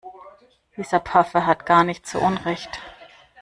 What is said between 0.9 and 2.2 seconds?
Pfaffe hat gar nicht so